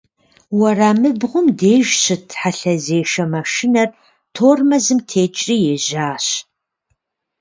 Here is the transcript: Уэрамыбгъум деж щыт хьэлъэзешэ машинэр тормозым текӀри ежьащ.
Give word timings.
Уэрамыбгъум 0.59 1.47
деж 1.59 1.87
щыт 2.01 2.25
хьэлъэзешэ 2.39 3.23
машинэр 3.33 3.89
тормозым 4.35 4.99
текӀри 5.09 5.57
ежьащ. 5.73 6.25